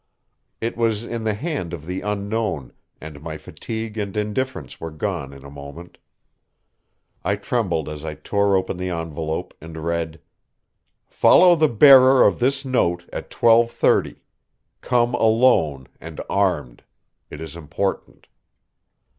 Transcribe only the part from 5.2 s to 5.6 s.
in a